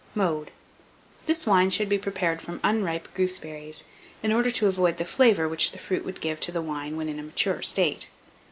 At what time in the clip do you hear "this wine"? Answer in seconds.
1.27-1.69